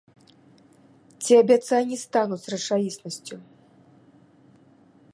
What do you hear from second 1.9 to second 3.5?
стануць рэчаіснасцю?